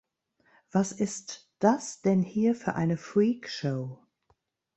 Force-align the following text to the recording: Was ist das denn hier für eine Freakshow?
Was 0.71 0.93
ist 0.93 1.53
das 1.59 2.01
denn 2.01 2.23
hier 2.23 2.55
für 2.55 2.73
eine 2.73 2.97
Freakshow? 2.97 3.99